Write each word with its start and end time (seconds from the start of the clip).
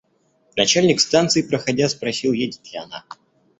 Начальник 0.57 0.99
станции, 0.99 1.43
проходя, 1.43 1.87
спросил, 1.87 2.31
едет 2.31 2.61
ли 2.73 2.79
она. 2.79 3.05